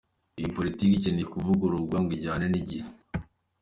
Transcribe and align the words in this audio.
Iyi 0.39 0.49
politiki 0.55 0.93
ikeneye 0.95 1.25
kuvugururwa 1.33 1.97
ngo 2.01 2.11
ijyane 2.17 2.45
n’igihe. 2.49 2.87